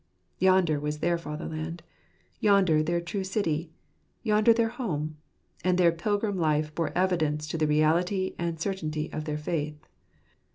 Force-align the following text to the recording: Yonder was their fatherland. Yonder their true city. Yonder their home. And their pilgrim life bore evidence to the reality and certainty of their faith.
Yonder 0.39 0.79
was 0.79 0.97
their 0.97 1.15
fatherland. 1.15 1.83
Yonder 2.39 2.81
their 2.81 2.99
true 2.99 3.23
city. 3.23 3.71
Yonder 4.23 4.51
their 4.51 4.69
home. 4.69 5.15
And 5.63 5.77
their 5.77 5.91
pilgrim 5.91 6.37
life 6.39 6.73
bore 6.73 6.91
evidence 6.97 7.45
to 7.49 7.57
the 7.59 7.67
reality 7.67 8.33
and 8.39 8.59
certainty 8.59 9.13
of 9.13 9.25
their 9.25 9.37
faith. 9.37 9.77